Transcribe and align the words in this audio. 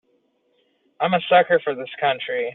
I'm 0.99 1.13
a 1.13 1.19
sucker 1.29 1.59
for 1.63 1.75
this 1.75 1.89
country. 1.99 2.49